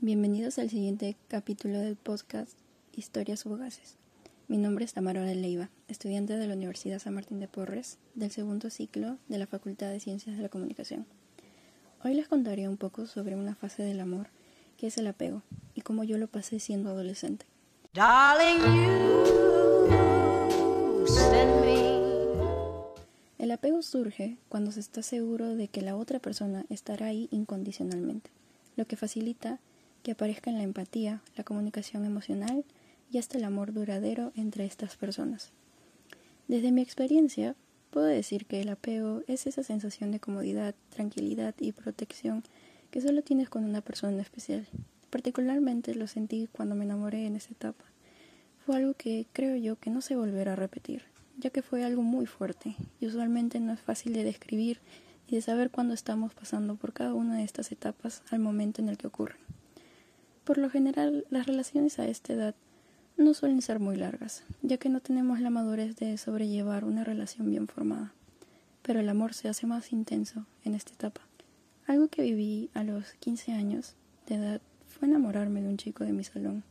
Bienvenidos 0.00 0.60
al 0.60 0.70
siguiente 0.70 1.16
capítulo 1.26 1.80
del 1.80 1.96
podcast 1.96 2.52
Historias 2.94 3.42
Fugaces. 3.42 3.96
Mi 4.46 4.56
nombre 4.56 4.84
es 4.84 4.92
Tamara 4.92 5.24
Leiva, 5.24 5.70
estudiante 5.88 6.36
de 6.36 6.46
la 6.46 6.54
Universidad 6.54 7.00
San 7.00 7.14
Martín 7.14 7.40
de 7.40 7.48
Porres, 7.48 7.98
del 8.14 8.30
segundo 8.30 8.70
ciclo 8.70 9.18
de 9.26 9.38
la 9.38 9.48
Facultad 9.48 9.90
de 9.90 9.98
Ciencias 9.98 10.36
de 10.36 10.42
la 10.42 10.50
Comunicación. 10.50 11.04
Hoy 12.04 12.14
les 12.14 12.28
contaré 12.28 12.68
un 12.68 12.76
poco 12.76 13.06
sobre 13.06 13.34
una 13.34 13.56
fase 13.56 13.82
del 13.82 13.98
amor, 13.98 14.28
que 14.76 14.86
es 14.86 14.98
el 14.98 15.08
apego, 15.08 15.42
y 15.74 15.80
cómo 15.80 16.04
yo 16.04 16.16
lo 16.16 16.28
pasé 16.28 16.60
siendo 16.60 16.90
adolescente. 16.90 17.44
El 23.38 23.50
apego 23.50 23.82
surge 23.82 24.36
cuando 24.48 24.70
se 24.70 24.78
está 24.78 25.02
seguro 25.02 25.56
de 25.56 25.66
que 25.66 25.82
la 25.82 25.96
otra 25.96 26.20
persona 26.20 26.66
estará 26.68 27.06
ahí 27.06 27.26
incondicionalmente, 27.32 28.30
lo 28.76 28.84
que 28.84 28.94
facilita 28.94 29.58
que 30.02 30.12
aparezcan 30.12 30.56
la 30.58 30.62
empatía, 30.62 31.22
la 31.36 31.44
comunicación 31.44 32.04
emocional 32.04 32.64
y 33.10 33.18
hasta 33.18 33.38
el 33.38 33.44
amor 33.44 33.72
duradero 33.72 34.32
entre 34.36 34.64
estas 34.64 34.96
personas. 34.96 35.52
Desde 36.46 36.72
mi 36.72 36.82
experiencia, 36.82 37.54
puedo 37.90 38.06
decir 38.06 38.46
que 38.46 38.60
el 38.60 38.68
apego 38.68 39.22
es 39.26 39.46
esa 39.46 39.62
sensación 39.62 40.10
de 40.12 40.20
comodidad, 40.20 40.74
tranquilidad 40.90 41.54
y 41.58 41.72
protección 41.72 42.42
que 42.90 43.00
solo 43.00 43.22
tienes 43.22 43.48
con 43.48 43.64
una 43.64 43.80
persona 43.80 44.22
especial. 44.22 44.66
Particularmente 45.10 45.94
lo 45.94 46.06
sentí 46.06 46.48
cuando 46.52 46.74
me 46.74 46.84
enamoré 46.84 47.26
en 47.26 47.36
esa 47.36 47.50
etapa. 47.50 47.84
Fue 48.64 48.76
algo 48.76 48.94
que 48.94 49.26
creo 49.32 49.56
yo 49.56 49.76
que 49.76 49.90
no 49.90 50.00
se 50.00 50.16
volverá 50.16 50.52
a 50.52 50.56
repetir, 50.56 51.02
ya 51.38 51.50
que 51.50 51.62
fue 51.62 51.84
algo 51.84 52.02
muy 52.02 52.26
fuerte 52.26 52.76
y 53.00 53.06
usualmente 53.06 53.60
no 53.60 53.72
es 53.72 53.80
fácil 53.80 54.12
de 54.12 54.24
describir 54.24 54.80
y 55.26 55.36
de 55.36 55.42
saber 55.42 55.70
cuándo 55.70 55.94
estamos 55.94 56.34
pasando 56.34 56.76
por 56.76 56.92
cada 56.92 57.14
una 57.14 57.36
de 57.36 57.44
estas 57.44 57.72
etapas 57.72 58.22
al 58.30 58.40
momento 58.40 58.82
en 58.82 58.88
el 58.88 58.98
que 58.98 59.06
ocurren. 59.06 59.47
Por 60.48 60.56
lo 60.56 60.70
general, 60.70 61.26
las 61.28 61.44
relaciones 61.44 61.98
a 61.98 62.08
esta 62.08 62.32
edad 62.32 62.54
no 63.18 63.34
suelen 63.34 63.60
ser 63.60 63.80
muy 63.80 63.96
largas, 63.96 64.44
ya 64.62 64.78
que 64.78 64.88
no 64.88 65.00
tenemos 65.00 65.40
la 65.40 65.50
madurez 65.50 65.94
de 65.96 66.16
sobrellevar 66.16 66.86
una 66.86 67.04
relación 67.04 67.50
bien 67.50 67.68
formada. 67.68 68.14
Pero 68.80 69.00
el 69.00 69.10
amor 69.10 69.34
se 69.34 69.50
hace 69.50 69.66
más 69.66 69.92
intenso 69.92 70.46
en 70.64 70.74
esta 70.74 70.94
etapa. 70.94 71.20
Algo 71.86 72.08
que 72.08 72.22
viví 72.22 72.70
a 72.72 72.82
los 72.82 73.12
15 73.20 73.52
años 73.52 73.92
de 74.26 74.36
edad 74.36 74.60
fue 74.86 75.06
enamorarme 75.06 75.60
de 75.60 75.68
un 75.68 75.76
chico 75.76 76.02
de 76.04 76.14
mi 76.14 76.24
salón. 76.24 76.64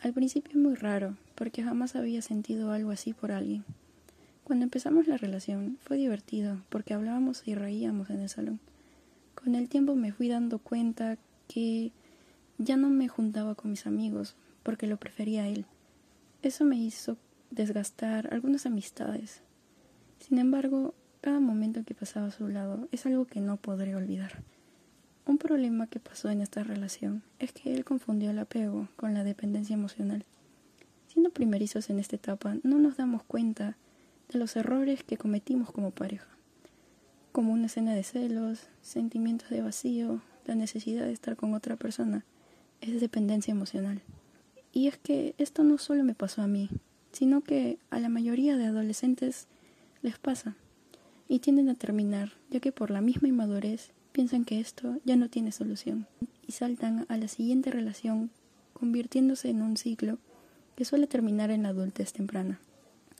Al 0.00 0.12
principio 0.12 0.58
muy 0.58 0.74
raro, 0.74 1.14
porque 1.36 1.62
jamás 1.62 1.94
había 1.94 2.20
sentido 2.20 2.72
algo 2.72 2.90
así 2.90 3.12
por 3.12 3.30
alguien. 3.30 3.64
Cuando 4.42 4.64
empezamos 4.64 5.06
la 5.06 5.18
relación 5.18 5.78
fue 5.84 5.98
divertido, 5.98 6.62
porque 6.68 6.94
hablábamos 6.94 7.46
y 7.46 7.54
reíamos 7.54 8.10
en 8.10 8.22
el 8.22 8.28
salón. 8.28 8.58
Con 9.36 9.54
el 9.54 9.68
tiempo 9.68 9.94
me 9.94 10.10
fui 10.10 10.26
dando 10.26 10.58
cuenta 10.58 11.16
que 11.46 11.92
ya 12.58 12.76
no 12.76 12.90
me 12.90 13.08
juntaba 13.08 13.54
con 13.54 13.70
mis 13.70 13.86
amigos 13.86 14.34
porque 14.64 14.88
lo 14.88 14.96
prefería 14.96 15.44
a 15.44 15.48
él. 15.48 15.64
Eso 16.42 16.64
me 16.64 16.76
hizo 16.76 17.16
desgastar 17.50 18.32
algunas 18.32 18.66
amistades. 18.66 19.42
Sin 20.18 20.38
embargo, 20.38 20.94
cada 21.20 21.40
momento 21.40 21.84
que 21.84 21.94
pasaba 21.94 22.26
a 22.26 22.32
su 22.32 22.48
lado 22.48 22.88
es 22.90 23.06
algo 23.06 23.24
que 23.26 23.40
no 23.40 23.56
podré 23.56 23.94
olvidar. 23.94 24.42
Un 25.24 25.38
problema 25.38 25.86
que 25.86 26.00
pasó 26.00 26.30
en 26.30 26.40
esta 26.40 26.64
relación 26.64 27.22
es 27.38 27.52
que 27.52 27.74
él 27.74 27.84
confundió 27.84 28.30
el 28.30 28.38
apego 28.38 28.88
con 28.96 29.14
la 29.14 29.24
dependencia 29.24 29.74
emocional. 29.74 30.24
Siendo 31.06 31.30
primerizos 31.30 31.90
en 31.90 31.98
esta 31.98 32.16
etapa, 32.16 32.56
no 32.64 32.78
nos 32.78 32.96
damos 32.96 33.22
cuenta 33.22 33.76
de 34.30 34.38
los 34.38 34.56
errores 34.56 35.04
que 35.04 35.16
cometimos 35.16 35.70
como 35.70 35.90
pareja, 35.90 36.28
como 37.32 37.52
una 37.52 37.66
escena 37.66 37.94
de 37.94 38.02
celos, 38.02 38.66
sentimientos 38.82 39.48
de 39.50 39.62
vacío, 39.62 40.22
la 40.46 40.54
necesidad 40.54 41.04
de 41.04 41.12
estar 41.12 41.36
con 41.36 41.54
otra 41.54 41.76
persona 41.76 42.24
es 42.80 43.00
dependencia 43.00 43.52
emocional. 43.52 44.02
Y 44.72 44.88
es 44.88 44.98
que 44.98 45.34
esto 45.38 45.64
no 45.64 45.78
solo 45.78 46.04
me 46.04 46.14
pasó 46.14 46.42
a 46.42 46.46
mí, 46.46 46.70
sino 47.12 47.42
que 47.42 47.78
a 47.90 47.98
la 47.98 48.08
mayoría 48.08 48.56
de 48.56 48.66
adolescentes 48.66 49.46
les 50.02 50.18
pasa 50.18 50.56
y 51.28 51.40
tienden 51.40 51.68
a 51.68 51.74
terminar, 51.74 52.32
ya 52.50 52.60
que 52.60 52.72
por 52.72 52.90
la 52.90 53.00
misma 53.00 53.28
inmadurez 53.28 53.90
piensan 54.12 54.44
que 54.44 54.60
esto 54.60 54.98
ya 55.04 55.16
no 55.16 55.28
tiene 55.28 55.52
solución 55.52 56.06
y 56.46 56.52
saltan 56.52 57.06
a 57.08 57.16
la 57.16 57.28
siguiente 57.28 57.70
relación, 57.70 58.30
convirtiéndose 58.72 59.50
en 59.50 59.62
un 59.62 59.76
ciclo 59.76 60.18
que 60.76 60.84
suele 60.84 61.06
terminar 61.06 61.50
en 61.50 61.64
la 61.64 61.70
adultez 61.70 62.12
temprana. 62.12 62.60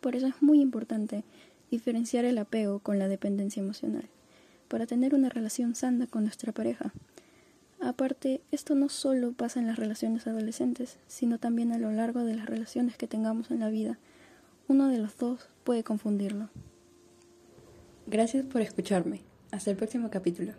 Por 0.00 0.16
eso 0.16 0.26
es 0.26 0.40
muy 0.40 0.60
importante 0.60 1.24
diferenciar 1.70 2.24
el 2.24 2.38
apego 2.38 2.78
con 2.78 2.98
la 2.98 3.08
dependencia 3.08 3.60
emocional, 3.60 4.08
para 4.68 4.86
tener 4.86 5.14
una 5.14 5.28
relación 5.28 5.74
sana 5.74 6.06
con 6.06 6.22
nuestra 6.22 6.52
pareja. 6.52 6.92
Aparte, 7.80 8.42
esto 8.50 8.74
no 8.74 8.90
solo 8.90 9.32
pasa 9.32 9.58
en 9.58 9.66
las 9.66 9.78
relaciones 9.78 10.26
adolescentes, 10.26 10.98
sino 11.06 11.38
también 11.38 11.72
a 11.72 11.78
lo 11.78 11.90
largo 11.90 12.24
de 12.24 12.34
las 12.34 12.46
relaciones 12.46 12.98
que 12.98 13.08
tengamos 13.08 13.50
en 13.50 13.60
la 13.60 13.70
vida. 13.70 13.98
Uno 14.68 14.88
de 14.88 14.98
los 14.98 15.16
dos 15.16 15.48
puede 15.64 15.82
confundirlo. 15.82 16.50
Gracias 18.06 18.44
por 18.44 18.60
escucharme. 18.60 19.22
Hasta 19.50 19.70
el 19.70 19.76
próximo 19.76 20.10
capítulo. 20.10 20.52